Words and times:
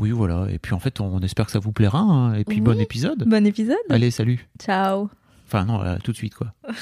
Oui, 0.00 0.10
voilà. 0.10 0.46
Et 0.50 0.58
puis 0.58 0.74
en 0.74 0.78
fait, 0.78 1.00
on 1.00 1.20
espère 1.20 1.46
que 1.46 1.52
ça 1.52 1.58
vous 1.60 1.72
plaira. 1.72 1.98
hein. 2.00 2.34
Et 2.34 2.44
puis 2.44 2.56
Oui. 2.56 2.62
bon 2.62 2.80
épisode. 2.80 3.24
Bon 3.28 3.46
épisode. 3.46 3.76
Allez, 3.90 4.10
salut. 4.10 4.48
Ciao. 4.60 5.08
Enfin 5.46 5.64
non, 5.64 5.78
là, 5.82 5.98
tout 6.02 6.10
de 6.12 6.16
suite 6.16 6.34
quoi. 6.34 6.52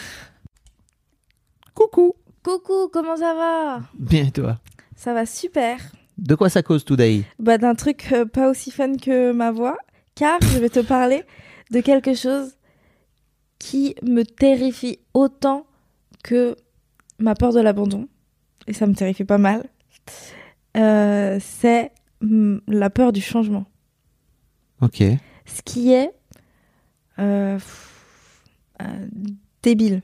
Coucou. 1.74 2.14
Coucou, 2.42 2.88
comment 2.92 3.16
ça 3.16 3.34
va? 3.34 3.80
Bien 3.98 4.24
et 4.26 4.30
toi? 4.32 4.58
Ça 4.96 5.14
va 5.14 5.26
super. 5.26 5.78
De 6.18 6.34
quoi 6.34 6.48
ça 6.48 6.62
cause 6.62 6.84
today 6.84 7.22
Bah, 7.38 7.56
d'un 7.58 7.74
truc 7.74 8.08
euh, 8.12 8.24
pas 8.26 8.50
aussi 8.50 8.70
fun 8.70 8.96
que 8.96 9.32
ma 9.32 9.50
voix, 9.52 9.76
car 10.14 10.38
je 10.42 10.58
vais 10.58 10.68
te 10.68 10.80
parler 10.86 11.24
de 11.70 11.80
quelque 11.80 12.14
chose 12.14 12.56
qui 13.58 13.94
me 14.02 14.24
terrifie 14.24 14.98
autant 15.14 15.66
que 16.24 16.56
ma 17.18 17.34
peur 17.34 17.52
de 17.52 17.60
l'abandon. 17.60 18.08
Et 18.66 18.72
ça 18.72 18.86
me 18.86 18.94
terrifie 18.94 19.24
pas 19.24 19.38
mal. 19.38 19.64
Euh, 20.76 21.38
c'est 21.40 21.92
la 22.68 22.90
peur 22.90 23.12
du 23.12 23.20
changement. 23.20 23.66
Ok. 24.80 25.02
ce 25.44 25.62
qui 25.64 25.92
est 25.92 26.10
euh, 27.18 27.54
pff, 27.56 28.42
euh, 28.82 29.06
débile 29.62 30.02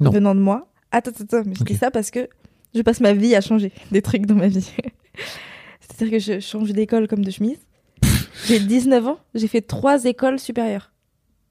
Non. 0.00 0.10
venant 0.10 0.34
de 0.34 0.40
moi. 0.40 0.72
Attends, 0.90 1.10
attends, 1.10 1.24
attends, 1.38 1.42
mais 1.48 1.54
je 1.54 1.64
dis 1.64 1.76
ça 1.76 1.90
parce 1.90 2.10
que 2.10 2.28
je 2.74 2.82
passe 2.82 3.00
ma 3.00 3.12
vie 3.12 3.34
à 3.34 3.40
changer 3.40 3.72
des 3.92 4.02
trucs 4.02 4.26
dans 4.26 4.34
ma 4.34 4.48
vie. 4.48 4.68
C'est-à-dire 5.80 6.10
que 6.10 6.18
je 6.18 6.40
change 6.40 6.72
d'école 6.72 7.06
comme 7.08 7.24
de 7.24 7.30
chemise. 7.30 7.58
J'ai 8.46 8.58
19 8.58 9.06
ans, 9.06 9.18
j'ai 9.34 9.46
fait 9.48 9.60
trois 9.62 10.04
écoles 10.04 10.38
supérieures. 10.40 10.92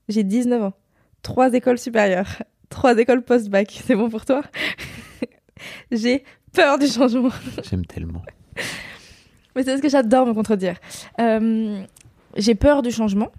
J'ai 0.10 0.24
19 0.24 0.64
ans. 0.64 0.74
Trois 1.22 1.54
écoles 1.54 1.78
supérieures. 1.80 2.44
Trois 2.70 2.98
écoles 2.98 3.24
post-bac. 3.24 3.82
C'est 3.86 3.96
bon 3.96 4.10
pour 4.10 4.26
toi? 4.26 4.42
J'ai 5.92 6.24
peur 6.52 6.78
du 6.78 6.88
changement. 6.88 7.30
J'aime 7.64 7.86
tellement. 7.86 8.22
Mais 9.56 9.64
c'est 9.64 9.70
parce 9.72 9.82
que 9.82 9.90
j'adore 9.90 10.26
me 10.26 10.34
contredire. 10.34 10.78
Euh, 11.20 11.84
j'ai 12.38 12.56
peur 12.56 12.82
du 12.82 12.92
changement. 12.92 13.30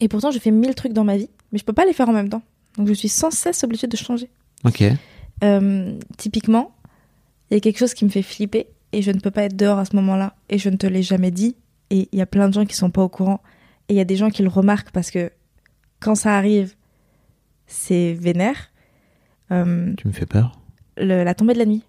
Et 0.00 0.08
pourtant, 0.08 0.30
je 0.30 0.38
fais 0.38 0.50
mille 0.50 0.74
trucs 0.74 0.92
dans 0.92 1.04
ma 1.04 1.16
vie, 1.16 1.30
mais 1.52 1.58
je 1.58 1.64
peux 1.64 1.72
pas 1.72 1.84
les 1.84 1.92
faire 1.92 2.08
en 2.08 2.12
même 2.12 2.28
temps. 2.28 2.42
Donc, 2.78 2.88
je 2.88 2.92
suis 2.94 3.08
sans 3.08 3.30
cesse 3.30 3.62
obligée 3.62 3.86
de 3.86 3.96
changer. 3.96 4.28
Ok. 4.64 4.82
Euh, 5.44 5.98
typiquement, 6.16 6.74
il 7.50 7.54
y 7.54 7.56
a 7.56 7.60
quelque 7.60 7.78
chose 7.78 7.94
qui 7.94 8.04
me 8.04 8.10
fait 8.10 8.22
flipper 8.22 8.66
et 8.92 9.02
je 9.02 9.10
ne 9.12 9.20
peux 9.20 9.30
pas 9.30 9.42
être 9.44 9.56
dehors 9.56 9.78
à 9.78 9.84
ce 9.84 9.94
moment-là. 9.96 10.34
Et 10.48 10.58
je 10.58 10.68
ne 10.68 10.76
te 10.76 10.86
l'ai 10.86 11.02
jamais 11.02 11.30
dit. 11.30 11.54
Et 11.90 12.08
il 12.10 12.18
y 12.18 12.22
a 12.22 12.26
plein 12.26 12.48
de 12.48 12.54
gens 12.54 12.64
qui 12.64 12.74
sont 12.74 12.90
pas 12.90 13.02
au 13.02 13.08
courant. 13.08 13.40
Et 13.88 13.94
il 13.94 13.96
y 13.96 14.00
a 14.00 14.04
des 14.04 14.16
gens 14.16 14.30
qui 14.30 14.42
le 14.42 14.48
remarquent 14.48 14.90
parce 14.90 15.10
que 15.10 15.30
quand 16.00 16.14
ça 16.16 16.36
arrive, 16.36 16.74
c'est 17.66 18.14
vénère. 18.14 18.70
Euh, 19.52 19.92
Tu 19.96 20.08
me 20.08 20.12
fais 20.12 20.26
peur. 20.26 20.58
le- 20.96 21.22
la 21.22 21.34
tombée 21.34 21.52
de 21.54 21.58
la 21.58 21.66
nuit. 21.66 21.82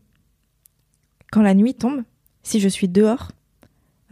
Quand 1.32 1.42
la 1.42 1.54
nuit 1.54 1.74
tombe, 1.74 2.04
si 2.46 2.60
je 2.60 2.70
suis 2.70 2.88
dehors, 2.88 3.32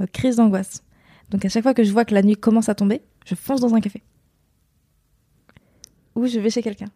euh, 0.02 0.08
crise 0.12 0.38
d'angoisse. 0.38 0.84
Donc 1.30 1.46
à 1.46 1.50
chaque 1.50 1.64
fois 1.64 1.74
que 1.74 1.84
je 1.84 1.92
vois 1.92 2.04
que 2.04 2.14
la 2.14 2.24
nuit 2.24 2.36
commence 2.36 2.68
à 2.68 2.76
tomber, 2.76 3.02
je 3.26 3.36
fonce 3.36 3.62
dans 3.62 3.74
un 3.76 3.80
café. 3.80 4.02
Ou 6.16 6.26
je 6.26 6.40
vais 6.40 6.50
chez 6.50 6.64
quelqu'un. 6.64 6.90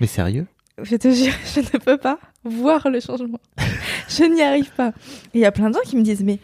Mais 0.00 0.06
sérieux? 0.06 0.46
Je 0.80 0.96
te 0.96 1.10
jure, 1.10 1.32
je 1.54 1.60
ne 1.60 1.78
peux 1.78 1.96
pas 1.96 2.20
voir 2.44 2.88
le 2.90 3.00
changement. 3.00 3.40
je 4.08 4.24
n'y 4.24 4.42
arrive 4.42 4.70
pas. 4.74 4.92
Et 5.34 5.38
il 5.38 5.40
y 5.40 5.46
a 5.46 5.52
plein 5.52 5.70
de 5.70 5.74
gens 5.74 5.80
qui 5.84 5.96
me 5.96 6.02
disent, 6.02 6.22
mais 6.22 6.38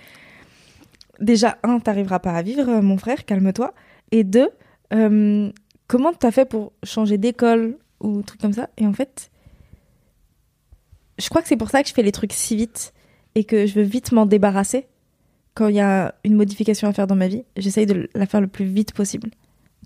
déjà, 1.21 1.59
un, 1.62 1.78
t'arriveras 1.78 2.19
pas 2.19 2.33
à 2.33 2.43
vivre, 2.43 2.69
euh, 2.69 2.83
mon 2.83 2.97
frère, 2.97 3.27
calme-toi. 3.27 3.75
Et 4.12 4.25
deux, 4.25 4.48
euh, 4.94 5.53
comment 5.88 6.12
t'as 6.15 6.31
fait 6.31 6.47
pour 6.47 6.72
changer 6.83 7.19
d'école 7.19 7.77
ou 8.00 8.22
truc 8.22 8.41
comme 8.41 8.54
ça? 8.54 8.71
Et 8.78 8.87
en 8.87 8.94
fait, 8.94 9.31
je 11.19 11.28
crois 11.28 11.43
que 11.43 11.48
c'est 11.48 11.56
pour 11.56 11.69
ça 11.69 11.83
que 11.83 11.88
je 11.88 11.94
fais 11.94 12.03
les 12.03 12.12
trucs 12.12 12.33
si 12.33 12.56
vite 12.56 12.94
et 13.36 13.44
que 13.44 13.66
je 13.66 13.74
veux 13.74 13.82
vite 13.82 14.10
m'en 14.10 14.26
débarrasser. 14.26 14.86
Quand 15.54 15.69
il 15.69 15.76
y 15.76 15.80
a 15.80 16.14
une 16.24 16.34
modification 16.34 16.88
à 16.88 16.92
faire 16.92 17.06
dans 17.06 17.14
ma 17.14 17.28
vie, 17.28 17.44
j'essaye 17.56 17.86
de 17.86 18.08
la 18.14 18.26
faire 18.26 18.41
le 18.41 18.47
plus 18.47 18.64
vite 18.64 18.92
possible 18.92 19.30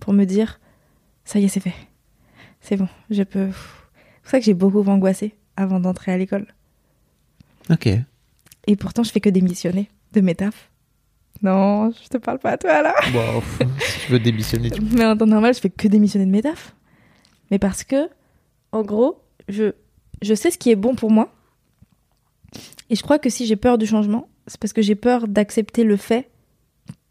pour 0.00 0.12
me 0.14 0.24
dire, 0.24 0.60
ça 1.24 1.38
y 1.38 1.44
est, 1.44 1.48
c'est 1.48 1.60
fait. 1.60 1.74
C'est 2.60 2.76
bon, 2.76 2.88
je 3.10 3.22
peux. 3.22 3.48
C'est 3.50 4.22
pour 4.22 4.30
ça 4.30 4.38
que 4.38 4.44
j'ai 4.44 4.54
beaucoup 4.54 4.82
angoissé 4.88 5.34
avant 5.56 5.80
d'entrer 5.80 6.12
à 6.12 6.18
l'école. 6.18 6.46
Ok. 7.70 7.88
Et 8.66 8.76
pourtant, 8.76 9.02
je 9.02 9.10
fais 9.10 9.20
que 9.20 9.30
démissionner 9.30 9.90
de 10.12 10.20
mes 10.20 10.34
tafs. 10.34 10.70
Non, 11.42 11.90
je 11.90 12.08
te 12.08 12.18
parle 12.18 12.38
pas 12.38 12.52
à 12.52 12.58
toi 12.58 12.82
là. 12.82 12.94
Bon, 13.12 13.42
si 13.80 14.06
tu 14.06 14.12
veux 14.12 14.20
démissionner, 14.20 14.70
tu 14.70 14.80
Mais 14.80 15.06
en 15.06 15.16
temps 15.16 15.26
normal, 15.26 15.54
je 15.54 15.60
fais 15.60 15.70
que 15.70 15.88
démissionner 15.88 16.26
de 16.26 16.30
mes 16.30 16.42
tafs. 16.42 16.74
Mais 17.50 17.58
parce 17.58 17.82
que, 17.82 18.08
en 18.70 18.82
gros, 18.82 19.20
je, 19.48 19.72
je 20.22 20.34
sais 20.34 20.50
ce 20.50 20.58
qui 20.58 20.70
est 20.70 20.76
bon 20.76 20.94
pour 20.94 21.10
moi. 21.10 21.32
Et 22.88 22.96
je 22.96 23.02
crois 23.02 23.18
que 23.18 23.30
si 23.30 23.46
j'ai 23.46 23.56
peur 23.56 23.78
du 23.78 23.86
changement, 23.86 24.28
c'est 24.46 24.58
parce 24.58 24.72
que 24.72 24.82
j'ai 24.82 24.94
peur 24.94 25.28
d'accepter 25.28 25.84
le 25.84 25.96
fait 25.96 26.30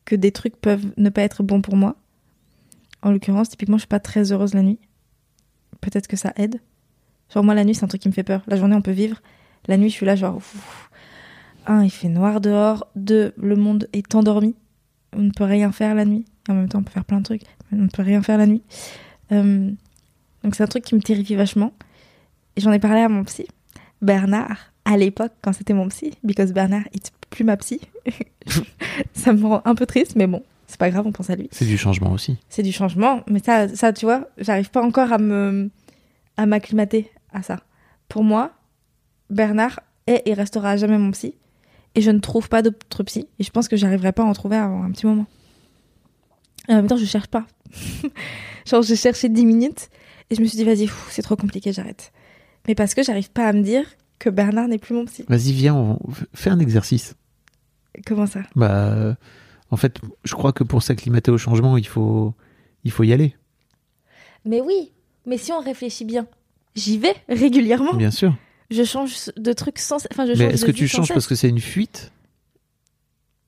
que 0.05 0.15
des 0.15 0.31
trucs 0.31 0.57
peuvent 0.57 0.91
ne 0.97 1.09
pas 1.09 1.21
être 1.21 1.43
bons 1.43 1.61
pour 1.61 1.75
moi. 1.75 1.95
En 3.01 3.11
l'occurrence, 3.11 3.49
typiquement, 3.49 3.77
je 3.77 3.81
suis 3.81 3.87
pas 3.87 3.99
très 3.99 4.31
heureuse 4.31 4.53
la 4.53 4.61
nuit. 4.61 4.79
Peut-être 5.81 6.07
que 6.07 6.17
ça 6.17 6.33
aide. 6.35 6.59
Genre, 7.33 7.43
moi, 7.43 7.53
la 7.53 7.63
nuit, 7.63 7.75
c'est 7.75 7.85
un 7.85 7.87
truc 7.87 8.01
qui 8.01 8.09
me 8.09 8.13
fait 8.13 8.23
peur. 8.23 8.41
La 8.47 8.57
journée, 8.57 8.75
on 8.75 8.81
peut 8.81 8.91
vivre. 8.91 9.21
La 9.67 9.77
nuit, 9.77 9.89
je 9.89 9.93
suis 9.93 10.05
là, 10.05 10.15
genre. 10.15 10.41
Un, 11.67 11.83
il 11.83 11.91
fait 11.91 12.09
noir 12.09 12.41
dehors. 12.41 12.87
Deux, 12.95 13.33
le 13.37 13.55
monde 13.55 13.87
est 13.93 14.15
endormi. 14.15 14.55
On 15.15 15.21
ne 15.21 15.31
peut 15.31 15.43
rien 15.43 15.71
faire 15.71 15.95
la 15.95 16.05
nuit. 16.05 16.25
En 16.49 16.55
même 16.55 16.67
temps, 16.67 16.79
on 16.79 16.83
peut 16.83 16.91
faire 16.91 17.05
plein 17.05 17.19
de 17.19 17.23
trucs. 17.23 17.43
On 17.71 17.77
ne 17.77 17.87
peut 17.87 18.01
rien 18.01 18.21
faire 18.21 18.37
la 18.37 18.47
nuit. 18.47 18.63
Euh, 19.31 19.71
donc, 20.43 20.55
c'est 20.55 20.63
un 20.63 20.67
truc 20.67 20.83
qui 20.83 20.95
me 20.95 21.01
terrifie 21.01 21.35
vachement. 21.35 21.73
Et 22.55 22.61
j'en 22.61 22.71
ai 22.71 22.79
parlé 22.79 23.01
à 23.01 23.09
mon 23.09 23.23
psy, 23.23 23.45
Bernard, 24.01 24.73
à 24.89 24.97
l'époque, 24.97 25.33
quand 25.43 25.53
c'était 25.53 25.75
mon 25.75 25.87
psy, 25.89 26.13
because 26.23 26.51
Bernard 26.51 26.81
est 26.93 27.11
plus 27.29 27.43
ma 27.43 27.57
psy. 27.57 27.79
ça 29.13 29.33
me 29.33 29.45
rend 29.45 29.61
un 29.63 29.75
peu 29.75 29.85
triste, 29.85 30.15
mais 30.15 30.25
bon, 30.25 30.41
c'est 30.65 30.79
pas 30.79 30.89
grave, 30.89 31.05
on 31.05 31.11
pense 31.11 31.29
à 31.29 31.35
lui. 31.35 31.47
C'est 31.51 31.65
du 31.65 31.77
changement 31.77 32.11
aussi. 32.11 32.37
C'est 32.49 32.63
du 32.63 32.71
changement, 32.71 33.21
mais 33.29 33.37
ça, 33.37 33.67
ça 33.67 33.93
tu 33.93 34.05
vois, 34.05 34.27
j'arrive 34.39 34.71
pas 34.71 34.81
encore 34.81 35.13
à 35.13 35.19
me 35.19 35.69
à 36.37 36.47
m'acclimater 36.47 37.11
à 37.31 37.43
ça. 37.43 37.59
Pour 38.07 38.23
moi, 38.23 38.51
Bernard 39.29 39.79
est 40.07 40.23
et 40.25 40.33
restera 40.33 40.71
à 40.71 40.77
jamais 40.77 40.97
mon 40.97 41.11
psy, 41.11 41.35
et 41.93 42.01
je 42.01 42.09
ne 42.09 42.17
trouve 42.17 42.49
pas 42.49 42.63
d'autre 42.63 43.03
psy, 43.03 43.27
et 43.37 43.43
je 43.43 43.51
pense 43.51 43.67
que 43.67 43.77
j'arriverai 43.77 44.11
pas 44.11 44.23
à 44.23 44.25
en 44.25 44.33
trouver 44.33 44.57
avant 44.57 44.83
un 44.83 44.91
petit 44.91 45.05
moment. 45.05 45.27
Et 46.67 46.73
en 46.73 46.77
même 46.77 46.87
temps, 46.87 46.97
je 46.97 47.05
cherche 47.05 47.27
pas. 47.27 47.45
Genre, 48.65 48.81
j'ai 48.81 48.95
cherché 48.95 49.29
10 49.29 49.45
minutes, 49.45 49.89
et 50.31 50.35
je 50.35 50.41
me 50.41 50.47
suis 50.47 50.57
dit, 50.57 50.63
vas-y, 50.63 50.89
c'est 51.11 51.21
trop 51.21 51.35
compliqué, 51.35 51.73
j'arrête. 51.73 52.11
Mais 52.67 52.73
parce 52.73 52.95
que 52.95 53.03
j'arrive 53.03 53.29
pas 53.29 53.47
à 53.47 53.53
me 53.53 53.61
dire 53.61 53.85
que 54.19 54.29
Bernard 54.29 54.67
n'est 54.67 54.77
plus 54.77 54.93
mon 54.93 55.05
psy. 55.05 55.23
Vas-y, 55.27 55.53
viens, 55.53 55.75
on... 55.75 55.99
fais 56.33 56.49
un 56.49 56.59
exercice. 56.59 57.15
Comment 58.05 58.27
ça? 58.27 58.41
Bah, 58.55 58.69
euh, 58.93 59.15
en 59.71 59.77
fait, 59.77 59.99
je 60.23 60.33
crois 60.35 60.53
que 60.53 60.63
pour 60.63 60.83
s'acclimater 60.83 61.31
au 61.31 61.37
changement, 61.37 61.77
il 61.77 61.87
faut, 61.87 62.33
il 62.83 62.91
faut 62.91 63.03
y 63.03 63.13
aller. 63.13 63.35
Mais 64.45 64.61
oui, 64.61 64.91
mais 65.25 65.37
si 65.37 65.51
on 65.51 65.59
réfléchit 65.59 66.05
bien, 66.05 66.27
j'y 66.75 66.97
vais 66.97 67.15
régulièrement. 67.27 67.93
Bien 67.93 68.11
sûr. 68.11 68.35
Je 68.71 68.83
change 68.83 69.31
de 69.35 69.53
trucs 69.53 69.79
sans. 69.79 70.05
Enfin, 70.11 70.25
je 70.27 70.33
Mais 70.33 70.53
est-ce 70.53 70.65
que 70.65 70.71
tu 70.71 70.87
changes 70.87 71.07
cesse. 71.07 71.13
parce 71.15 71.27
que 71.27 71.35
c'est 71.35 71.49
une 71.49 71.59
fuite? 71.59 72.11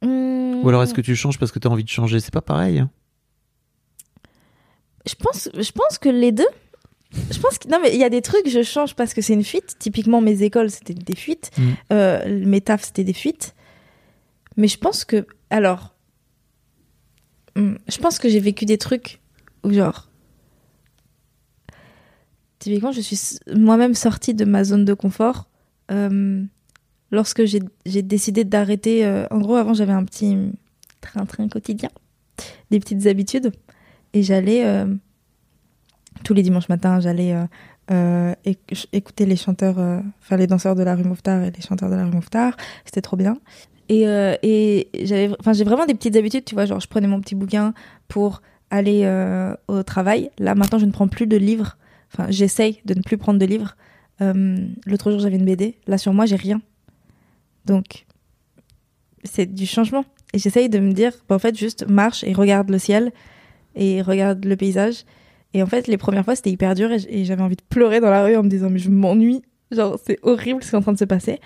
Hmm, 0.01 0.55
Ou 0.63 0.69
alors 0.69 0.81
est-ce 0.83 0.93
que 0.95 1.01
tu 1.01 1.15
changes 1.15 1.37
parce 1.37 1.51
que 1.51 1.59
tu 1.59 1.67
as 1.67 1.71
envie 1.71 1.83
de 1.83 1.89
changer? 1.89 2.19
C'est 2.19 2.33
pas 2.33 2.41
pareil. 2.41 2.79
hein. 2.79 2.89
Je 5.07 5.15
pense, 5.15 5.49
je 5.53 5.71
pense 5.71 5.97
que 5.97 6.09
les 6.09 6.31
deux. 6.31 6.47
Je 7.13 7.39
pense 7.39 7.57
que 7.57 7.67
non 7.67 7.79
mais 7.81 7.93
il 7.93 7.99
y 7.99 8.03
a 8.03 8.09
des 8.09 8.21
trucs 8.21 8.47
je 8.47 8.63
change 8.63 8.95
parce 8.95 9.13
que 9.13 9.21
c'est 9.21 9.33
une 9.33 9.43
fuite. 9.43 9.75
Typiquement 9.79 10.21
mes 10.21 10.43
écoles 10.43 10.69
c'était 10.69 10.93
des 10.93 11.15
fuites, 11.15 11.51
Mm. 11.57 11.71
Euh, 11.91 12.45
mes 12.45 12.61
tafs 12.61 12.83
c'était 12.85 13.03
des 13.03 13.13
fuites. 13.13 13.53
Mais 14.57 14.67
je 14.67 14.77
pense 14.77 15.05
que 15.05 15.25
alors 15.49 15.93
hum, 17.55 17.77
je 17.87 17.97
pense 17.97 18.19
que 18.19 18.29
j'ai 18.29 18.39
vécu 18.39 18.65
des 18.65 18.77
trucs 18.77 19.19
où, 19.63 19.71
genre, 19.71 20.09
typiquement, 22.59 22.91
je 22.91 23.01
suis 23.01 23.19
moi-même 23.53 23.93
sortie 23.93 24.33
de 24.33 24.45
ma 24.45 24.63
zone 24.63 24.85
de 24.85 24.93
confort 24.93 25.49
euh, 25.91 26.43
lorsque 27.11 27.43
j'ai 27.45 28.01
décidé 28.01 28.43
d'arrêter. 28.43 29.05
euh, 29.05 29.25
en 29.31 29.39
gros, 29.39 29.55
avant, 29.55 29.73
j'avais 29.73 29.93
un 29.93 30.05
petit 30.05 30.37
train-train 31.01 31.47
quotidien, 31.49 31.89
des 32.69 32.79
petites 32.79 33.07
habitudes, 33.07 33.51
et 34.13 34.23
j'allais 34.23 34.63
tous 36.23 36.33
les 36.33 36.43
dimanches 36.43 36.69
matins, 36.69 36.99
j'allais 36.99 37.33
euh, 37.33 37.45
euh, 37.91 38.33
éc- 38.45 38.87
écouter 38.93 39.25
les 39.25 39.35
chanteurs, 39.35 39.79
euh, 39.79 39.99
enfin 40.21 40.37
les 40.37 40.47
danseurs 40.47 40.75
de 40.75 40.83
la 40.83 40.95
rue 40.95 41.03
Mouffetard 41.03 41.43
et 41.43 41.51
les 41.51 41.61
chanteurs 41.61 41.89
de 41.89 41.95
la 41.95 42.05
rue 42.05 42.11
Mouffetard. 42.11 42.55
C'était 42.85 43.01
trop 43.01 43.17
bien. 43.17 43.37
Et, 43.89 44.03
et 44.43 44.87
j'avais, 45.05 45.29
enfin, 45.41 45.51
j'ai 45.51 45.65
vraiment 45.65 45.85
des 45.85 45.93
petites 45.93 46.15
habitudes, 46.15 46.45
tu 46.45 46.55
vois, 46.55 46.65
genre 46.65 46.79
je 46.79 46.87
prenais 46.87 47.07
mon 47.07 47.19
petit 47.19 47.35
bouquin 47.35 47.73
pour 48.07 48.41
aller 48.69 49.05
au 49.67 49.83
travail. 49.83 50.31
Là, 50.39 50.55
maintenant, 50.55 50.79
je 50.79 50.85
ne 50.85 50.91
prends 50.91 51.09
plus 51.09 51.27
de 51.27 51.35
livres. 51.35 51.77
Enfin, 52.13 52.27
j'essaye 52.29 52.79
de 52.85 52.93
ne 52.93 53.01
plus 53.01 53.17
prendre 53.17 53.37
de 53.37 53.45
livres. 53.45 53.75
L'autre 54.21 55.11
jour, 55.11 55.19
j'avais 55.19 55.35
une 55.35 55.43
BD. 55.43 55.75
Là, 55.87 55.97
sur 55.97 56.13
moi, 56.13 56.25
j'ai 56.25 56.37
rien. 56.37 56.61
Donc, 57.65 58.05
c'est 59.25 59.53
du 59.53 59.65
changement. 59.65 60.05
Et 60.33 60.39
j'essaye 60.39 60.69
de 60.69 60.79
me 60.79 60.93
dire, 60.93 61.11
bah, 61.27 61.35
en 61.35 61.39
fait, 61.39 61.57
juste 61.57 61.85
marche 61.89 62.23
et 62.23 62.31
regarde 62.31 62.69
le 62.69 62.79
ciel 62.79 63.11
et 63.75 64.01
regarde 64.01 64.45
le 64.45 64.55
paysage. 64.55 65.03
Et 65.53 65.61
en 65.63 65.65
fait, 65.65 65.87
les 65.87 65.97
premières 65.97 66.23
fois, 66.23 66.35
c'était 66.35 66.51
hyper 66.51 66.75
dur 66.75 66.91
et 66.91 67.25
j'avais 67.25 67.41
envie 67.41 67.57
de 67.57 67.63
pleurer 67.69 67.99
dans 67.99 68.09
la 68.09 68.23
rue 68.23 68.35
en 68.35 68.43
me 68.43 68.49
disant, 68.49 68.69
mais 68.69 68.79
je 68.79 68.89
m'ennuie. 68.89 69.41
Genre, 69.71 69.99
c'est 70.05 70.19
horrible 70.21 70.63
ce 70.63 70.69
qui 70.69 70.75
est 70.75 70.77
en 70.77 70.81
train 70.81 70.93
de 70.93 70.97
se 70.97 71.05
passer. 71.05 71.39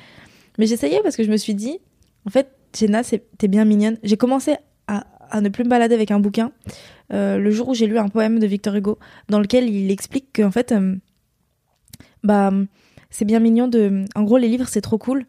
Mais 0.57 0.67
j'essayais 0.67 1.01
parce 1.01 1.15
que 1.15 1.23
je 1.23 1.31
me 1.31 1.37
suis 1.37 1.55
dit, 1.55 1.79
en 2.25 2.29
fait, 2.29 2.49
Jenna, 2.77 3.01
t'es 3.03 3.47
bien 3.47 3.65
mignonne. 3.65 3.97
J'ai 4.03 4.17
commencé 4.17 4.55
à, 4.87 5.05
ne 5.41 5.49
plus 5.49 5.63
me 5.63 5.69
balader 5.69 5.95
avec 5.95 6.11
un 6.11 6.19
bouquin 6.19 6.51
euh, 7.11 7.37
le 7.37 7.51
jour 7.51 7.69
où 7.69 7.73
j'ai 7.73 7.87
lu 7.87 7.97
un 7.97 8.09
poème 8.09 8.39
de 8.39 8.47
Victor 8.47 8.75
Hugo 8.75 8.99
dans 9.27 9.39
lequel 9.39 9.69
il 9.69 9.91
explique 9.91 10.27
qu'en 10.35 10.51
fait, 10.51 10.71
euh, 10.71 10.95
bah, 12.23 12.51
c'est 13.09 13.25
bien 13.25 13.39
mignon 13.39 13.67
de. 13.67 14.05
En 14.15 14.23
gros, 14.23 14.37
les 14.37 14.47
livres, 14.47 14.67
c'est 14.67 14.81
trop 14.81 14.97
cool. 14.97 15.25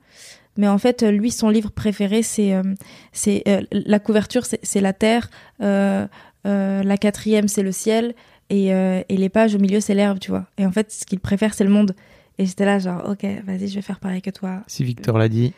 Mais 0.59 0.69
en 0.69 0.79
fait, 0.79 1.03
lui, 1.03 1.31
son 1.31 1.51
livre 1.51 1.71
préféré, 1.71 2.23
c'est 2.23 2.55
euh, 2.55 2.63
c'est 3.13 3.43
la 3.73 3.99
couverture, 3.99 4.45
c'est 4.45 4.81
la 4.81 4.93
terre. 4.93 5.31
la 5.61 6.97
quatrième, 6.99 7.49
c'est 7.49 7.63
le 7.63 7.73
ciel. 7.73 8.15
Et, 8.51 8.73
euh, 8.73 9.03
et 9.09 9.17
les 9.17 9.29
pages 9.29 9.55
au 9.55 9.59
milieu, 9.59 9.81
c'est 9.81 9.95
l'herbe, 9.95 10.19
tu 10.19 10.31
vois. 10.31 10.47
Et 10.59 10.65
en 10.67 10.71
fait, 10.73 10.93
ce 10.93 11.05
qu'il 11.05 11.19
préfère, 11.21 11.55
c'est 11.55 11.65
le 11.65 11.71
monde. 11.71 11.95
Et 12.39 12.47
j'étais 12.47 12.65
là, 12.65 12.79
genre, 12.79 13.03
ok, 13.09 13.25
vas-y, 13.45 13.69
je 13.69 13.75
vais 13.77 13.83
faire 13.83 13.99
pareil 13.99 14.23
que 14.23 14.31
toi. 14.31 14.63
Si 14.67 14.85
Victor 14.85 15.19
l'a 15.19 15.29
dit, 15.29 15.53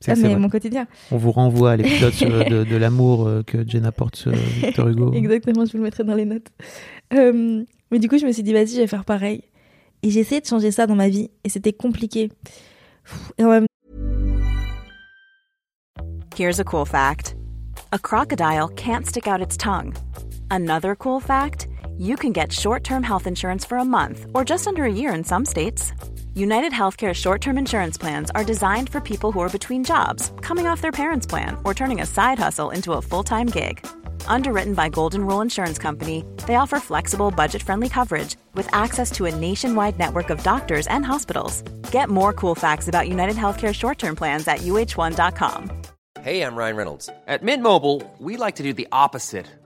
c'est 0.00 0.10
Ah, 0.12 0.14
c'est 0.16 0.22
mais 0.22 0.28
vrai. 0.30 0.38
mon 0.38 0.48
quotidien. 0.50 0.86
On 1.10 1.16
vous 1.16 1.30
renvoie 1.32 1.72
à 1.72 1.76
l'épisode 1.76 2.12
de, 2.50 2.64
de 2.64 2.76
l'amour 2.76 3.26
euh, 3.26 3.42
que 3.42 3.66
Jenna 3.66 3.92
porte 3.92 4.16
sur 4.16 4.32
Victor 4.32 4.88
Hugo. 4.88 5.12
Exactement, 5.14 5.64
je 5.64 5.72
vous 5.72 5.78
le 5.78 5.84
mettrai 5.84 6.04
dans 6.04 6.14
les 6.14 6.24
notes. 6.26 6.48
Euh, 7.14 7.62
mais 7.90 7.98
du 7.98 8.08
coup, 8.08 8.18
je 8.18 8.26
me 8.26 8.32
suis 8.32 8.42
dit, 8.42 8.52
vas-y, 8.52 8.74
je 8.74 8.80
vais 8.80 8.86
faire 8.86 9.04
pareil. 9.04 9.42
Et 10.02 10.10
j'ai 10.10 10.20
essayé 10.20 10.40
de 10.40 10.46
changer 10.46 10.70
ça 10.70 10.86
dans 10.86 10.96
ma 10.96 11.08
vie. 11.08 11.30
Et 11.44 11.48
c'était 11.48 11.72
compliqué. 11.72 12.30
Et 13.38 13.44
en 13.44 13.48
même 13.48 13.66
Here's 16.36 16.58
a 16.58 16.64
cool 16.64 16.84
fact 16.84 17.36
a 17.92 17.98
crocodile 17.98 18.68
can't 18.74 19.04
stick 19.06 19.28
out 19.28 19.40
its 19.40 19.56
tongue. 19.56 19.94
Another 20.50 20.96
cool 20.96 21.20
fact 21.20 21.68
you 21.98 22.16
can 22.16 22.32
get 22.32 22.52
short 22.52 22.84
term 22.84 23.02
health 23.02 23.26
insurance 23.26 23.64
for 23.64 23.78
a 23.78 23.84
month 23.84 24.26
or 24.34 24.44
just 24.44 24.66
under 24.66 24.84
a 24.84 24.92
year 24.92 25.14
in 25.14 25.24
some 25.24 25.44
states. 25.44 25.92
United 26.34 26.72
Healthcare 26.72 27.14
short 27.14 27.40
term 27.40 27.56
insurance 27.56 27.96
plans 27.96 28.30
are 28.34 28.44
designed 28.44 28.90
for 28.90 29.00
people 29.00 29.30
who 29.32 29.40
are 29.40 29.48
between 29.48 29.84
jobs, 29.84 30.32
coming 30.40 30.66
off 30.66 30.80
their 30.80 30.92
parents' 30.92 31.26
plan, 31.26 31.56
or 31.64 31.74
turning 31.74 32.00
a 32.00 32.06
side 32.06 32.38
hustle 32.38 32.70
into 32.70 32.92
a 32.92 33.02
full 33.02 33.22
time 33.22 33.46
gig. 33.46 33.86
Underwritten 34.26 34.74
by 34.74 34.88
Golden 34.88 35.24
Rule 35.24 35.40
Insurance 35.40 35.78
Company, 35.78 36.24
they 36.46 36.56
offer 36.56 36.80
flexible, 36.80 37.30
budget 37.30 37.62
friendly 37.62 37.88
coverage 37.88 38.36
with 38.54 38.68
access 38.74 39.10
to 39.12 39.26
a 39.26 39.34
nationwide 39.34 39.98
network 39.98 40.30
of 40.30 40.42
doctors 40.42 40.86
and 40.88 41.04
hospitals. 41.06 41.62
Get 41.92 42.10
more 42.10 42.32
cool 42.32 42.54
facts 42.54 42.88
about 42.88 43.08
United 43.08 43.36
Healthcare 43.36 43.72
short 43.72 43.98
term 43.98 44.16
plans 44.16 44.48
at 44.48 44.60
uh1.com. 44.60 45.70
Hey, 46.20 46.40
I'm 46.40 46.56
Ryan 46.56 46.76
Reynolds. 46.76 47.10
At 47.28 47.42
Mint 47.42 47.62
Mobile, 47.62 48.02
we 48.18 48.38
like 48.38 48.56
to 48.56 48.62
do 48.62 48.72
the 48.72 48.88
opposite 48.90 49.46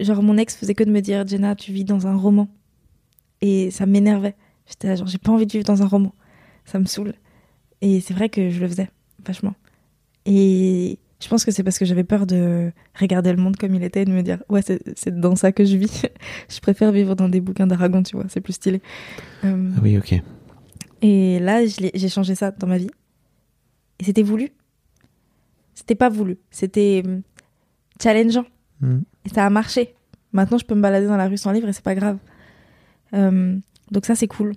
genre, 0.00 0.22
mon 0.22 0.36
ex 0.36 0.56
faisait 0.56 0.74
que 0.74 0.84
de 0.84 0.90
me 0.90 1.00
dire, 1.00 1.26
Jenna, 1.26 1.54
tu 1.54 1.72
vis 1.72 1.84
dans 1.84 2.06
un 2.06 2.16
roman. 2.16 2.48
Et 3.40 3.70
ça 3.70 3.86
m'énervait. 3.86 4.34
J'étais 4.66 4.88
là, 4.88 4.96
genre, 4.96 5.06
j'ai 5.06 5.18
pas 5.18 5.32
envie 5.32 5.46
de 5.46 5.52
vivre 5.52 5.64
dans 5.64 5.82
un 5.82 5.86
roman. 5.86 6.14
Ça 6.64 6.78
me 6.78 6.86
saoule. 6.86 7.14
Et 7.80 8.00
c'est 8.00 8.14
vrai 8.14 8.28
que 8.28 8.50
je 8.50 8.60
le 8.60 8.68
faisais, 8.68 8.88
vachement. 9.26 9.54
Et 10.24 10.98
je 11.20 11.28
pense 11.28 11.44
que 11.44 11.50
c'est 11.50 11.62
parce 11.62 11.78
que 11.78 11.84
j'avais 11.84 12.04
peur 12.04 12.26
de 12.26 12.72
regarder 12.98 13.30
le 13.32 13.36
monde 13.42 13.56
comme 13.56 13.74
il 13.74 13.82
était 13.82 14.02
et 14.02 14.04
de 14.06 14.10
me 14.12 14.22
dire, 14.22 14.42
ouais, 14.48 14.62
c'est 14.62 15.20
dans 15.20 15.36
ça 15.36 15.52
que 15.52 15.64
je 15.64 15.76
vis. 15.76 16.02
je 16.48 16.60
préfère 16.60 16.92
vivre 16.92 17.14
dans 17.14 17.28
des 17.28 17.40
bouquins 17.40 17.66
d'Aragon, 17.66 18.02
tu 18.02 18.16
vois, 18.16 18.24
c'est 18.28 18.40
plus 18.40 18.54
stylé. 18.54 18.80
Euh, 19.44 19.70
Ah 19.76 19.80
oui, 19.82 19.98
ok. 19.98 20.14
et 21.02 21.38
là, 21.40 21.60
j'ai 21.66 22.08
changé 22.08 22.34
ça 22.34 22.50
dans 22.52 22.66
ma 22.66 22.78
vie. 22.78 22.90
Et 23.98 24.04
c'était 24.04 24.22
voulu. 24.22 24.48
C'était 25.74 25.94
pas 25.94 26.08
voulu. 26.08 26.38
C'était 26.50 27.02
hum, 27.04 27.20
challengeant. 28.02 28.44
Et 28.82 29.28
ça 29.28 29.46
a 29.46 29.50
marché. 29.50 29.94
Maintenant, 30.32 30.58
je 30.58 30.64
peux 30.66 30.74
me 30.74 30.82
balader 30.82 31.06
dans 31.06 31.16
la 31.16 31.28
rue 31.28 31.38
sans 31.38 31.52
livre 31.52 31.68
et 31.68 31.72
c'est 31.72 31.84
pas 31.84 31.94
grave. 31.94 32.18
Euh, 33.14 33.56
donc 33.90 34.04
ça, 34.04 34.14
c'est 34.14 34.26
cool. 34.26 34.54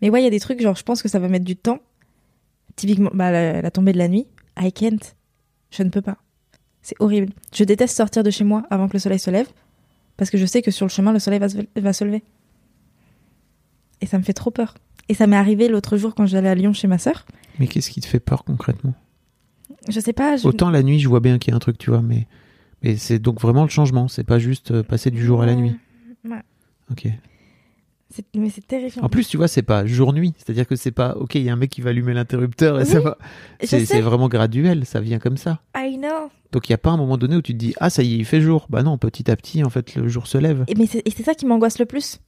Mais 0.00 0.10
ouais, 0.10 0.20
il 0.20 0.24
y 0.24 0.28
a 0.28 0.30
des 0.30 0.40
trucs, 0.40 0.60
genre, 0.60 0.76
je 0.76 0.84
pense 0.84 1.02
que 1.02 1.08
ça 1.08 1.18
va 1.18 1.28
mettre 1.28 1.44
du 1.44 1.56
temps. 1.56 1.80
Typiquement, 2.76 3.10
bah, 3.12 3.30
la, 3.30 3.60
la 3.60 3.70
tombée 3.70 3.92
de 3.92 3.98
la 3.98 4.08
nuit, 4.08 4.26
I 4.58 4.72
can't. 4.72 5.14
Je 5.70 5.82
ne 5.82 5.90
peux 5.90 6.02
pas. 6.02 6.16
C'est 6.82 6.96
horrible. 7.00 7.32
Je 7.52 7.64
déteste 7.64 7.96
sortir 7.96 8.22
de 8.22 8.30
chez 8.30 8.44
moi 8.44 8.64
avant 8.70 8.88
que 8.88 8.94
le 8.94 8.98
soleil 8.98 9.18
se 9.18 9.30
lève, 9.30 9.48
parce 10.16 10.30
que 10.30 10.38
je 10.38 10.46
sais 10.46 10.62
que 10.62 10.70
sur 10.70 10.86
le 10.86 10.90
chemin, 10.90 11.12
le 11.12 11.18
soleil 11.18 11.40
va 11.40 11.48
se, 11.48 11.58
va 11.76 11.92
se 11.92 12.04
lever. 12.04 12.22
Et 14.00 14.06
ça 14.06 14.16
me 14.16 14.22
fait 14.22 14.32
trop 14.32 14.50
peur. 14.50 14.74
Et 15.08 15.14
ça 15.14 15.26
m'est 15.26 15.36
arrivé 15.36 15.68
l'autre 15.68 15.96
jour 15.96 16.14
quand 16.14 16.26
j'allais 16.26 16.48
à 16.48 16.54
Lyon 16.54 16.72
chez 16.72 16.86
ma 16.86 16.98
sœur. 16.98 17.26
Mais 17.58 17.66
qu'est-ce 17.66 17.90
qui 17.90 18.00
te 18.00 18.06
fait 18.06 18.20
peur 18.20 18.44
concrètement? 18.44 18.94
Je 19.88 20.00
sais 20.00 20.12
pas. 20.12 20.36
Je... 20.36 20.46
Autant 20.46 20.70
la 20.70 20.82
nuit, 20.82 21.00
je 21.00 21.08
vois 21.08 21.20
bien 21.20 21.38
qu'il 21.38 21.50
y 21.50 21.54
a 21.54 21.56
un 21.56 21.60
truc, 21.60 21.78
tu 21.78 21.90
vois, 21.90 22.02
mais, 22.02 22.26
mais 22.82 22.96
c'est 22.96 23.18
donc 23.18 23.40
vraiment 23.40 23.62
le 23.64 23.68
changement. 23.68 24.08
C'est 24.08 24.24
pas 24.24 24.38
juste 24.38 24.70
euh, 24.70 24.82
passer 24.82 25.10
du 25.10 25.24
jour 25.24 25.42
à 25.42 25.46
la 25.46 25.54
nuit. 25.54 25.76
Ouais. 26.24 26.42
Ok. 26.90 27.06
Mais 28.34 28.48
c'est 28.48 28.66
terrifiant. 28.66 29.02
En 29.02 29.08
plus, 29.10 29.28
tu 29.28 29.36
vois, 29.36 29.48
c'est 29.48 29.62
pas 29.62 29.84
jour-nuit. 29.84 30.32
C'est-à-dire 30.38 30.66
que 30.66 30.76
c'est 30.76 30.90
pas, 30.92 31.14
ok, 31.16 31.34
il 31.34 31.42
y 31.42 31.50
a 31.50 31.52
un 31.52 31.56
mec 31.56 31.70
qui 31.70 31.82
va 31.82 31.90
allumer 31.90 32.14
l'interrupteur 32.14 32.80
et 32.80 32.86
ça 32.86 32.98
Oui, 32.98 33.04
va. 33.04 33.18
je 33.62 33.84
C'est 33.84 34.00
vraiment 34.00 34.28
graduel, 34.28 34.86
ça 34.86 35.00
vient 35.00 35.18
comme 35.18 35.36
ça. 35.36 35.60
I 35.76 35.98
know. 35.98 36.30
Donc 36.50 36.68
il 36.68 36.72
y 36.72 36.74
a 36.74 36.78
pas 36.78 36.90
un 36.90 36.96
moment 36.96 37.18
donné 37.18 37.36
où 37.36 37.42
tu 37.42 37.52
te 37.52 37.58
dis, 37.58 37.74
ah, 37.78 37.90
ça 37.90 38.02
y 38.02 38.14
est, 38.14 38.16
il 38.16 38.24
fait 38.24 38.40
jour. 38.40 38.66
Bah 38.70 38.82
non, 38.82 38.96
petit 38.96 39.30
à 39.30 39.36
petit, 39.36 39.62
en 39.62 39.68
fait, 39.68 39.94
le 39.94 40.08
jour 40.08 40.26
se 40.26 40.38
lève. 40.38 40.64
Et, 40.68 40.74
mais 40.74 40.86
c'est 40.86 41.02
et 41.06 41.10
ça 41.22 41.34
qui 41.34 41.44
m'angoisse 41.44 41.78
le 41.78 41.84
plus. 41.84 42.18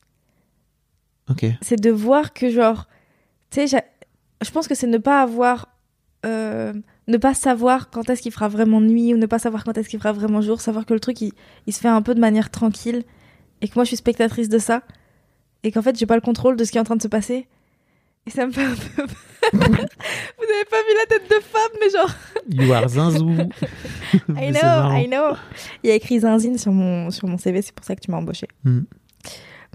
Ok. 1.30 1.46
C'est 1.62 1.80
de 1.80 1.90
voir 1.90 2.34
que, 2.34 2.50
genre, 2.50 2.86
tu 3.50 3.66
sais, 3.66 3.82
je 4.44 4.50
pense 4.50 4.68
que 4.68 4.74
c'est 4.74 4.86
ne 4.86 4.98
pas 4.98 5.22
avoir. 5.22 5.68
euh, 6.26 6.74
ne 7.08 7.16
pas 7.16 7.34
savoir 7.34 7.90
quand 7.90 8.08
est-ce 8.10 8.22
qu'il 8.22 8.32
fera 8.32 8.48
vraiment 8.48 8.80
nuit 8.80 9.14
ou 9.14 9.16
ne 9.16 9.26
pas 9.26 9.38
savoir 9.38 9.64
quand 9.64 9.76
est-ce 9.78 9.88
qu'il 9.88 9.98
fera 9.98 10.12
vraiment 10.12 10.40
jour, 10.40 10.60
savoir 10.60 10.86
que 10.86 10.94
le 10.94 11.00
truc 11.00 11.20
il, 11.20 11.32
il 11.66 11.72
se 11.72 11.80
fait 11.80 11.88
un 11.88 12.02
peu 12.02 12.14
de 12.14 12.20
manière 12.20 12.50
tranquille 12.50 13.02
et 13.60 13.68
que 13.68 13.74
moi 13.74 13.84
je 13.84 13.88
suis 13.88 13.96
spectatrice 13.96 14.48
de 14.48 14.58
ça 14.58 14.82
et 15.62 15.72
qu'en 15.72 15.82
fait 15.82 15.98
j'ai 15.98 16.06
pas 16.06 16.14
le 16.14 16.20
contrôle 16.20 16.56
de 16.56 16.64
ce 16.64 16.70
qui 16.70 16.78
est 16.78 16.80
en 16.80 16.84
train 16.84 16.96
de 16.96 17.02
se 17.02 17.08
passer. 17.08 17.46
Et 18.26 18.30
ça 18.30 18.46
me 18.46 18.52
fait 18.52 18.64
un 18.64 18.74
peu. 18.74 19.02
Vous 19.52 19.58
n'avez 19.58 20.64
pas 20.70 20.82
vu 20.82 20.94
la 20.98 21.06
tête 21.08 21.30
de 21.30 21.40
femme, 21.42 21.70
mais 21.80 21.90
genre. 21.90 22.14
You 22.48 22.72
are 22.72 22.88
zinzou. 22.88 23.30
I 24.28 24.52
know. 24.52 24.92
I 24.92 25.08
know. 25.08 25.36
Il 25.82 25.88
y 25.88 25.90
a 25.90 25.94
écrit 25.94 26.20
Zinzine 26.20 26.58
sur 26.58 26.72
mon, 26.72 27.10
sur 27.10 27.28
mon 27.28 27.38
CV, 27.38 27.62
c'est 27.62 27.74
pour 27.74 27.84
ça 27.84 27.96
que 27.96 28.00
tu 28.00 28.10
m'as 28.10 28.18
embauché. 28.18 28.46
Hmm. 28.64 28.82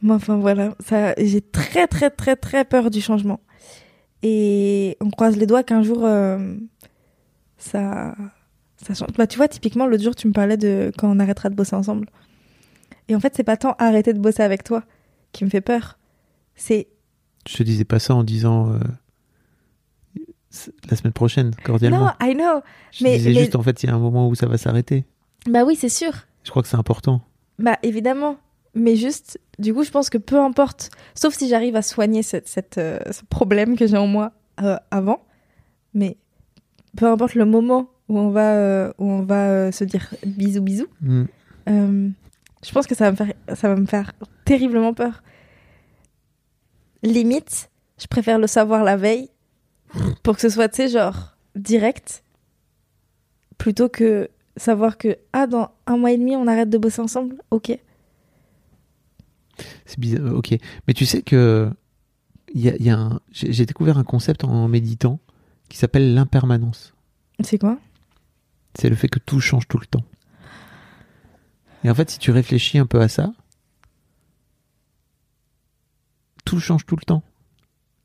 Mais 0.03 0.13
enfin 0.13 0.37
voilà, 0.37 0.75
ça, 0.79 1.13
j'ai 1.17 1.41
très 1.41 1.87
très 1.87 2.09
très 2.09 2.35
très 2.35 2.65
peur 2.65 2.91
du 2.91 3.01
changement. 3.01 3.39
Et 4.21 4.97
on 5.01 5.09
croise 5.09 5.37
les 5.37 5.45
doigts 5.45 5.63
qu'un 5.63 5.83
jour, 5.83 6.01
euh, 6.03 6.55
ça, 7.65 8.15
ça 8.85 8.93
change. 8.93 9.09
Bah, 9.17 9.27
tu 9.27 9.37
vois, 9.37 9.47
typiquement, 9.47 9.85
l'autre 9.87 10.03
jour, 10.03 10.15
tu 10.15 10.27
me 10.27 10.33
parlais 10.33 10.57
de 10.57 10.91
quand 10.97 11.09
on 11.09 11.19
arrêtera 11.19 11.49
de 11.49 11.55
bosser 11.55 11.75
ensemble. 11.75 12.07
Et 13.07 13.15
en 13.15 13.19
fait, 13.19 13.33
c'est 13.35 13.43
pas 13.43 13.57
tant 13.57 13.75
arrêter 13.77 14.13
de 14.13 14.19
bosser 14.19 14.43
avec 14.43 14.63
toi 14.63 14.83
qui 15.31 15.45
me 15.45 15.49
fait 15.49 15.61
peur. 15.61 15.97
C'est 16.55 16.87
Je 17.47 17.57
te 17.57 17.63
disais 17.63 17.85
pas 17.85 17.99
ça 17.99 18.15
en 18.15 18.23
disant 18.23 18.71
euh, 18.73 18.79
la 20.89 20.95
semaine 20.95 21.13
prochaine, 21.13 21.51
cordialement. 21.63 22.05
non, 22.05 22.11
I 22.21 22.33
know. 22.33 22.61
je 22.91 23.03
mais- 23.03 23.17
disais 23.17 23.29
mais- 23.31 23.39
juste, 23.41 23.55
en 23.55 23.61
fait, 23.63 23.83
il 23.83 23.87
y 23.87 23.89
a 23.89 23.95
un 23.95 23.99
moment 23.99 24.27
où 24.29 24.35
ça 24.35 24.47
va 24.47 24.57
s'arrêter. 24.57 25.03
Bah 25.49 25.63
oui, 25.65 25.75
c'est 25.75 25.89
sûr. 25.89 26.11
Je 26.43 26.49
crois 26.49 26.61
que 26.63 26.67
c'est 26.69 26.77
important. 26.77 27.21
Bah 27.59 27.77
évidemment, 27.83 28.37
mais 28.73 28.95
juste, 28.95 29.39
du 29.59 29.73
coup, 29.73 29.83
je 29.83 29.91
pense 29.91 30.09
que 30.09 30.17
peu 30.17 30.39
importe, 30.39 30.89
sauf 31.13 31.33
si 31.35 31.47
j'arrive 31.49 31.75
à 31.75 31.81
soigner 31.81 32.23
cette, 32.23 32.47
cette, 32.47 32.77
euh, 32.77 32.99
ce 33.11 33.23
problème 33.29 33.77
que 33.77 33.85
j'ai 33.87 33.97
en 33.97 34.07
moi 34.07 34.31
euh, 34.61 34.77
avant, 34.91 35.23
mais 35.93 36.17
peu 36.95 37.05
importe 37.07 37.35
le 37.35 37.45
moment 37.45 37.89
où 38.09 38.19
on 38.19 38.29
va, 38.29 38.53
euh, 38.55 38.93
où 38.97 39.09
on 39.09 39.23
va 39.23 39.47
euh, 39.49 39.71
se 39.71 39.83
dire 39.83 40.13
bisous 40.25 40.61
bisous, 40.61 40.87
Mm. 41.01 41.23
euh, 41.69 42.09
je 42.63 42.71
pense 42.71 42.87
que 42.87 42.95
ça 42.95 43.05
va 43.05 43.11
me 43.11 43.15
faire, 43.17 43.33
ça 43.55 43.67
va 43.69 43.75
me 43.75 43.85
faire 43.85 44.13
terriblement 44.45 44.93
peur. 44.93 45.21
Limite, 47.03 47.69
je 47.99 48.07
préfère 48.07 48.39
le 48.39 48.47
savoir 48.47 48.83
la 48.83 48.97
veille 48.97 49.29
pour 50.23 50.35
que 50.35 50.41
ce 50.41 50.49
soit, 50.49 50.69
tu 50.69 50.77
sais, 50.77 50.89
genre 50.89 51.35
direct, 51.55 52.23
plutôt 53.57 53.89
que 53.89 54.29
savoir 54.57 54.97
que 54.97 55.17
ah 55.33 55.47
dans 55.47 55.69
un 55.85 55.97
mois 55.97 56.11
et 56.11 56.17
demi 56.17 56.35
on 56.35 56.47
arrête 56.47 56.69
de 56.69 56.77
bosser 56.77 57.01
ensemble. 57.01 57.37
Ok. 57.51 57.77
C'est 59.85 59.99
bizarre. 59.99 60.33
Ok. 60.35 60.55
Mais 60.87 60.93
tu 60.93 61.05
sais 61.05 61.21
que 61.21 61.69
y 62.53 62.69
a, 62.69 62.75
y 62.77 62.89
a 62.89 63.19
j'ai 63.31 63.65
découvert 63.65 63.97
un 63.97 64.03
concept 64.03 64.43
en 64.43 64.67
méditant 64.67 65.19
qui 65.69 65.77
s'appelle 65.77 66.13
l'impermanence. 66.13 66.93
C'est 67.41 67.59
quoi? 67.59 67.79
C'est 68.77 68.89
le 68.89 68.95
fait 68.95 69.07
que 69.07 69.19
tout 69.19 69.39
change 69.39 69.67
tout 69.67 69.77
le 69.77 69.85
temps. 69.85 70.03
Et 71.83 71.89
en 71.89 71.95
fait, 71.95 72.09
si 72.09 72.19
tu 72.19 72.31
réfléchis 72.31 72.77
un 72.77 72.85
peu 72.85 72.99
à 72.99 73.07
ça, 73.07 73.33
tout 76.45 76.59
change 76.59 76.85
tout 76.85 76.95
le 76.95 77.05
temps. 77.05 77.23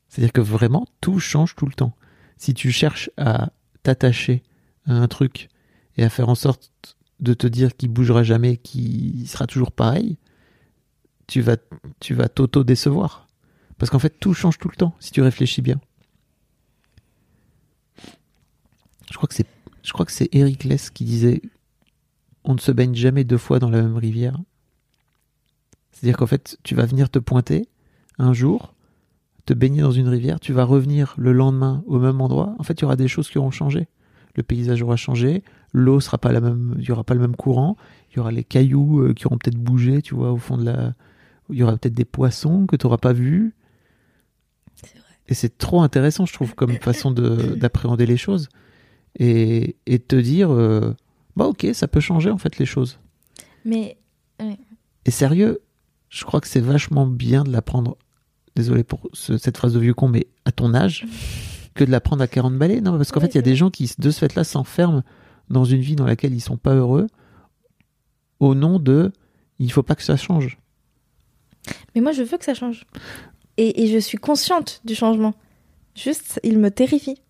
C'est-à-dire 0.07 0.33
que 0.33 0.41
vraiment, 0.41 0.87
tout 0.99 1.19
change 1.19 1.55
tout 1.55 1.65
le 1.65 1.73
temps. 1.73 1.95
Si 2.37 2.53
tu 2.53 2.71
cherches 2.71 3.09
à 3.17 3.51
t'attacher 3.83 4.43
à 4.85 4.93
un 4.93 5.07
truc 5.07 5.49
et 5.97 6.03
à 6.03 6.09
faire 6.09 6.29
en 6.29 6.35
sorte 6.35 6.97
de 7.19 7.33
te 7.33 7.47
dire 7.47 7.75
qu'il 7.75 7.89
bougera 7.89 8.23
jamais, 8.23 8.57
qu'il 8.57 9.27
sera 9.27 9.47
toujours 9.47 9.71
pareil, 9.71 10.17
tu 11.27 11.41
vas, 11.41 11.57
tu 11.99 12.13
vas 12.13 12.27
t'auto-décevoir. 12.27 13.27
Parce 13.77 13.89
qu'en 13.89 13.99
fait, 13.99 14.19
tout 14.19 14.33
change 14.33 14.57
tout 14.57 14.69
le 14.69 14.75
temps, 14.75 14.95
si 14.99 15.11
tu 15.11 15.21
réfléchis 15.21 15.61
bien. 15.61 15.79
Je 19.11 19.17
crois 19.17 19.27
que 19.27 19.35
c'est, 19.35 19.45
je 19.83 19.93
crois 19.93 20.05
que 20.05 20.11
c'est 20.11 20.29
Eric 20.31 20.63
Less 20.63 20.89
qui 20.89 21.03
disait 21.05 21.41
on 22.43 22.55
ne 22.55 22.59
se 22.59 22.71
baigne 22.71 22.95
jamais 22.95 23.23
deux 23.23 23.37
fois 23.37 23.59
dans 23.59 23.69
la 23.69 23.81
même 23.81 23.97
rivière. 23.97 24.39
C'est-à-dire 25.91 26.17
qu'en 26.17 26.25
fait, 26.27 26.57
tu 26.63 26.73
vas 26.73 26.85
venir 26.85 27.09
te 27.09 27.19
pointer 27.19 27.67
un 28.17 28.33
jour, 28.33 28.73
te 29.45 29.53
baigner 29.53 29.81
dans 29.81 29.91
une 29.91 30.07
rivière, 30.07 30.39
tu 30.39 30.53
vas 30.53 30.63
revenir 30.63 31.13
le 31.17 31.33
lendemain 31.33 31.83
au 31.85 31.99
même 31.99 32.19
endroit. 32.21 32.55
En 32.57 32.63
fait, 32.63 32.73
il 32.79 32.81
y 32.81 32.85
aura 32.85 32.95
des 32.95 33.07
choses 33.07 33.29
qui 33.29 33.37
auront 33.37 33.51
changé. 33.51 33.87
Le 34.35 34.43
paysage 34.43 34.81
aura 34.81 34.95
changé, 34.95 35.43
l'eau 35.73 35.99
sera 35.99 36.17
pas 36.17 36.31
la 36.31 36.39
même, 36.39 36.75
il 36.79 36.85
y 36.85 36.91
aura 36.91 37.03
pas 37.03 37.13
le 37.13 37.19
même 37.19 37.35
courant, 37.35 37.75
il 38.11 38.17
y 38.17 38.19
aura 38.19 38.31
les 38.31 38.45
cailloux 38.45 39.01
euh, 39.01 39.13
qui 39.13 39.27
auront 39.27 39.37
peut-être 39.37 39.57
bougé, 39.57 40.01
tu 40.01 40.15
vois, 40.15 40.31
au 40.31 40.37
fond 40.37 40.57
de 40.57 40.63
la, 40.63 40.93
il 41.49 41.57
y 41.57 41.63
aura 41.63 41.75
peut-être 41.77 41.93
des 41.93 42.05
poissons 42.05 42.65
que 42.65 42.77
tu 42.77 42.85
n'auras 42.85 42.97
pas 42.97 43.13
vus. 43.13 43.53
Et 45.27 45.33
c'est 45.33 45.57
trop 45.57 45.81
intéressant, 45.81 46.25
je 46.25 46.33
trouve, 46.33 46.55
comme 46.55 46.71
façon 46.81 47.11
de- 47.11 47.55
d'appréhender 47.55 48.05
les 48.05 48.17
choses 48.17 48.47
et, 49.19 49.75
te 50.07 50.15
dire, 50.15 50.51
euh, 50.51 50.95
bah 51.35 51.45
ok, 51.45 51.67
ça 51.73 51.87
peut 51.87 51.99
changer 51.99 52.29
en 52.31 52.37
fait 52.37 52.57
les 52.57 52.65
choses. 52.65 52.99
Mais 53.65 53.97
Et 55.05 55.11
sérieux, 55.11 55.61
je 56.09 56.23
crois 56.25 56.41
que 56.41 56.47
c'est 56.47 56.59
vachement 56.61 57.05
bien 57.07 57.43
de 57.43 57.51
l'apprendre, 57.51 57.97
désolé 58.55 58.83
pour 58.83 59.09
ce- 59.13 59.37
cette 59.37 59.57
phrase 59.57 59.73
de 59.73 59.79
vieux 59.79 59.93
con, 59.93 60.07
mais 60.07 60.27
à 60.45 60.51
ton 60.51 60.73
âge, 60.73 61.05
que 61.75 61.83
de 61.83 61.91
l'apprendre 61.91 62.21
à 62.23 62.27
40 62.27 62.55
balais. 62.57 62.81
Non, 62.81 62.97
parce 62.97 63.11
qu'en 63.11 63.19
Ouais, 63.19 63.27
fait, 63.27 63.33
il 63.33 63.37
y 63.37 63.39
a 63.39 63.43
des 63.43 63.55
gens 63.55 63.69
qui, 63.69 63.89
de 63.97 64.11
ce 64.11 64.19
fait-là, 64.19 64.43
s'enferment 64.43 65.03
dans 65.49 65.63
une 65.65 65.81
vie 65.81 65.95
dans 65.95 66.05
laquelle 66.05 66.33
ils 66.33 66.41
sont 66.41 66.57
pas 66.57 66.73
heureux 66.75 67.07
au 68.39 68.55
nom 68.55 68.79
de 68.79 69.11
il 69.59 69.71
faut 69.71 69.83
pas 69.83 69.95
que 69.95 70.03
ça 70.03 70.17
change. 70.17 70.57
mais 71.93 72.01
moi 72.01 72.11
je 72.13 72.23
veux 72.23 72.37
que 72.37 72.45
ça 72.45 72.53
change. 72.55 72.85
Et, 73.57 73.83
et 73.83 73.87
je 73.93 73.99
suis 73.99 74.17
consciente 74.17 74.81
du 74.85 74.95
changement. 74.95 75.35
Juste, 75.93 76.39
il 76.43 76.57
me 76.57 76.71
terrifie. 76.71 77.21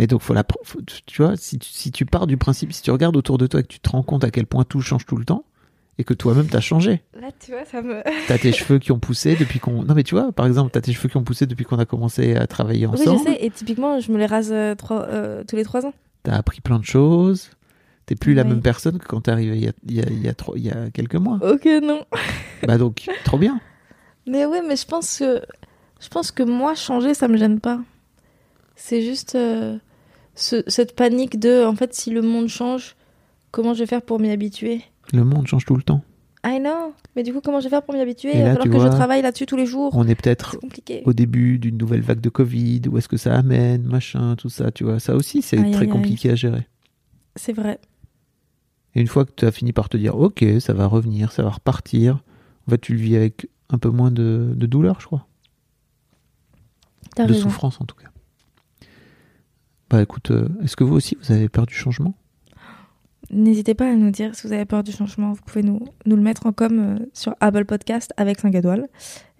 Mais 0.00 0.06
donc, 0.06 0.22
faut 0.22 0.32
la, 0.32 0.44
faut- 0.64 0.80
tu 1.04 1.22
vois, 1.22 1.36
si 1.36 1.58
tu, 1.58 1.68
si 1.68 1.92
tu 1.92 2.06
pars 2.06 2.26
du 2.26 2.38
principe, 2.38 2.72
si 2.72 2.80
tu 2.80 2.90
regardes 2.90 3.18
autour 3.18 3.36
de 3.36 3.46
toi 3.46 3.60
et 3.60 3.62
que 3.62 3.68
tu 3.68 3.80
te 3.80 3.90
rends 3.90 4.02
compte 4.02 4.24
à 4.24 4.30
quel 4.30 4.46
point 4.46 4.64
tout 4.64 4.80
change 4.80 5.04
tout 5.04 5.16
le 5.18 5.26
temps, 5.26 5.44
et 5.98 6.04
que 6.04 6.14
toi-même 6.14 6.46
t'as 6.46 6.60
changé. 6.60 7.02
Là, 7.20 7.28
tu 7.38 7.50
vois, 7.52 7.66
ça 7.66 7.82
me. 7.82 8.02
T'as 8.26 8.38
tes 8.38 8.52
cheveux 8.52 8.78
qui 8.78 8.92
ont 8.92 8.98
poussé 8.98 9.36
depuis 9.36 9.58
qu'on. 9.58 9.82
Non, 9.82 9.92
mais 9.94 10.02
tu 10.02 10.14
vois, 10.14 10.32
par 10.32 10.46
exemple, 10.46 10.70
t'as 10.70 10.80
tes 10.80 10.94
cheveux 10.94 11.10
qui 11.10 11.18
ont 11.18 11.22
poussé 11.22 11.44
depuis 11.44 11.66
qu'on 11.66 11.78
a 11.78 11.84
commencé 11.84 12.34
à 12.34 12.46
travailler 12.46 12.86
Oui, 12.86 12.94
ensemble. 13.02 13.18
je 13.18 13.24
sais. 13.32 13.44
Et 13.44 13.50
typiquement, 13.50 14.00
je 14.00 14.10
me 14.10 14.16
les 14.16 14.24
rase 14.24 14.48
euh, 14.50 14.74
trois- 14.74 15.02
euh, 15.02 15.44
tous 15.46 15.56
les 15.56 15.64
trois 15.64 15.84
ans. 15.84 15.92
T'as 16.22 16.36
appris 16.36 16.62
plein 16.62 16.78
de 16.78 16.84
choses. 16.86 17.50
T'es 18.06 18.14
plus 18.14 18.32
la 18.32 18.42
Oui. 18.44 18.48
même 18.48 18.62
personne 18.62 18.98
que 18.98 19.06
quand 19.06 19.20
t'es 19.20 19.30
arrivé 19.30 19.56
il 19.58 19.64
y 19.64 19.68
a, 19.68 19.72
il 19.86 19.94
y, 19.94 20.00
a, 20.00 20.06
il 20.08 20.22
y, 20.24 20.28
a 20.28 20.34
trois- 20.34 20.56
il 20.56 20.64
y 20.64 20.70
a 20.70 20.88
quelques 20.90 21.16
mois. 21.16 21.38
Ok, 21.42 21.66
non. 21.82 22.06
bah 22.66 22.78
donc, 22.78 23.06
trop 23.24 23.36
bien. 23.36 23.60
Mais 24.26 24.46
ouais, 24.46 24.62
mais 24.66 24.76
je 24.76 24.86
pense 24.86 25.18
que 25.18 25.42
je 26.00 26.08
pense 26.08 26.30
que 26.32 26.42
moi 26.42 26.74
changer 26.74 27.12
ça 27.12 27.28
me 27.28 27.36
gêne 27.36 27.60
pas. 27.60 27.78
C'est 28.74 29.02
juste 29.02 29.34
euh, 29.34 29.76
ce- 30.40 30.62
cette 30.66 30.96
panique 30.96 31.38
de 31.38 31.64
en 31.64 31.74
fait 31.74 31.94
si 31.94 32.10
le 32.10 32.22
monde 32.22 32.48
change, 32.48 32.96
comment 33.50 33.74
je 33.74 33.80
vais 33.80 33.86
faire 33.86 34.02
pour 34.02 34.18
m'y 34.20 34.30
habituer? 34.30 34.82
Le 35.12 35.24
monde 35.24 35.46
change 35.46 35.64
tout 35.64 35.76
le 35.76 35.82
temps. 35.82 36.02
I 36.44 36.58
know. 36.58 36.94
Mais 37.16 37.22
du 37.22 37.32
coup 37.34 37.40
comment 37.42 37.60
je 37.60 37.64
vais 37.64 37.70
faire 37.70 37.82
pour 37.82 37.94
m'y 37.94 38.00
habituer 38.00 38.42
là, 38.42 38.56
tu 38.56 38.70
que 38.70 38.76
vois, 38.76 38.86
je 38.86 38.90
travaille 38.90 39.20
là-dessus 39.22 39.44
tous 39.46 39.56
les 39.56 39.66
jours? 39.66 39.90
On 39.94 40.08
est 40.08 40.14
peut-être 40.14 40.56
au 41.04 41.12
début 41.12 41.58
d'une 41.58 41.76
nouvelle 41.76 42.00
vague 42.00 42.20
de 42.20 42.30
Covid. 42.30 42.82
Où 42.90 42.96
est-ce 42.98 43.08
que 43.08 43.16
ça 43.18 43.34
amène, 43.36 43.82
machin, 43.82 44.36
tout 44.36 44.48
ça, 44.48 44.70
tu 44.70 44.84
vois. 44.84 44.98
Ça 45.00 45.14
aussi, 45.14 45.42
c'est 45.42 45.58
Aïe, 45.58 45.70
très 45.72 45.82
aïe, 45.82 45.88
aïe. 45.88 45.88
compliqué 45.90 46.30
à 46.30 46.34
gérer. 46.34 46.66
C'est 47.36 47.52
vrai. 47.52 47.78
Et 48.94 49.00
une 49.02 49.06
fois 49.06 49.24
que 49.26 49.32
tu 49.36 49.44
as 49.44 49.52
fini 49.52 49.72
par 49.72 49.88
te 49.88 49.96
dire, 49.96 50.16
ok, 50.18 50.44
ça 50.60 50.72
va 50.72 50.86
revenir, 50.86 51.30
ça 51.32 51.42
va 51.42 51.50
repartir, 51.50 52.22
en 52.66 52.70
fait, 52.70 52.78
tu 52.78 52.94
le 52.94 52.98
vis 53.00 53.16
avec 53.16 53.46
un 53.68 53.78
peu 53.78 53.90
moins 53.90 54.10
de, 54.10 54.52
de 54.56 54.66
douleur, 54.66 55.00
je 55.00 55.06
crois. 55.06 55.26
T'as 57.14 57.26
de 57.26 57.32
raison. 57.32 57.44
souffrance, 57.50 57.80
en 57.80 57.84
tout 57.84 57.96
cas. 57.96 58.08
Bah 59.90 60.02
écoute, 60.02 60.30
euh, 60.30 60.48
est-ce 60.62 60.76
que 60.76 60.84
vous 60.84 60.94
aussi, 60.94 61.16
vous 61.22 61.32
avez 61.32 61.48
peur 61.48 61.66
du 61.66 61.74
changement? 61.74 62.14
N'hésitez 63.30 63.74
pas 63.74 63.90
à 63.90 63.94
nous 63.94 64.10
dire 64.10 64.34
si 64.34 64.46
vous 64.46 64.52
avez 64.52 64.64
peur 64.64 64.82
du 64.82 64.92
changement. 64.92 65.32
Vous 65.32 65.40
pouvez 65.44 65.62
nous, 65.62 65.80
nous 66.06 66.16
le 66.16 66.22
mettre 66.22 66.46
en 66.46 66.52
com 66.52 66.78
euh, 66.78 66.98
sur 67.12 67.34
Apple 67.40 67.64
Podcast 67.64 68.12
avec 68.16 68.40
5 68.40 68.54
étoiles 68.54 68.88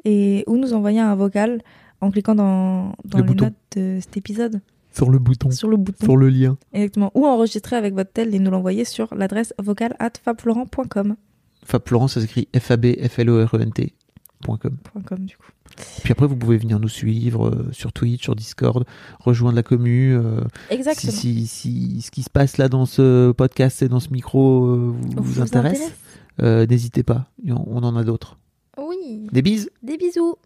et 0.04 0.44
ou 0.46 0.56
nous 0.56 0.72
envoyer 0.74 1.00
un 1.00 1.14
vocal 1.14 1.60
en 2.00 2.10
cliquant 2.10 2.34
dans, 2.34 2.94
dans 3.04 3.18
Le 3.18 3.22
les 3.22 3.22
bouton. 3.22 3.44
notes 3.46 3.54
de 3.76 3.98
cet 4.00 4.16
épisode 4.16 4.60
Sur 4.92 5.10
le 5.10 5.18
bouton, 5.18 5.50
sur 5.50 5.68
le 5.68 5.76
bouton. 5.76 6.04
sur 6.04 6.16
le 6.16 6.28
lien. 6.28 6.56
Exactement. 6.72 7.10
Ou 7.14 7.26
enregistrer 7.26 7.76
avec 7.76 7.94
votre 7.94 8.12
tel 8.12 8.34
et 8.34 8.38
nous 8.38 8.50
l'envoyer 8.50 8.84
sur 8.84 9.12
l'adresse 9.14 9.52
vocale 9.58 9.94
at 9.98 10.12
fabflorent.com. 10.22 11.16
Fab 11.64 11.82
Florent, 11.86 12.08
ça 12.08 12.20
s'écrit 12.22 12.48
F-A-B-F-L-O-R-E-N-T. 12.58 13.92
Com. 14.46 14.76
Com, 15.06 15.18
du 15.18 15.36
coup. 15.36 15.50
Puis 16.02 16.12
après, 16.12 16.26
vous 16.26 16.36
pouvez 16.36 16.56
venir 16.56 16.80
nous 16.80 16.88
suivre 16.88 17.48
euh, 17.48 17.68
sur 17.72 17.92
Twitch, 17.92 18.22
sur 18.22 18.34
Discord, 18.34 18.84
rejoindre 19.20 19.56
la 19.56 19.62
commu. 19.62 20.14
euh, 20.14 20.40
si, 20.68 20.74
Exactement. 20.74 21.12
si, 21.12 21.46
si 21.46 22.02
ce 22.02 22.10
qui 22.10 22.22
se 22.22 22.30
passe 22.30 22.58
là 22.58 22.68
dans 22.68 22.86
ce 22.86 23.32
podcast 23.32 23.82
et 23.82 23.88
dans 23.88 24.00
ce 24.00 24.10
micro 24.10 24.66
euh, 24.66 24.94
vous, 25.16 25.22
vous 25.22 25.40
intéresse, 25.40 25.92
euh, 26.42 26.66
n'hésitez 26.66 27.02
pas. 27.02 27.26
On 27.46 27.62
on 27.66 27.82
en 27.84 27.96
a 27.96 28.04
d'autres. 28.04 28.38
Oui. 28.78 29.26
Des 29.32 29.42
bises? 29.42 29.70
Des 29.82 29.96
bisous. 29.96 30.36